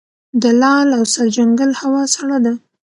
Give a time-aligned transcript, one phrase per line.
[0.41, 2.53] د لعل او سرجنګل هوا سړه ده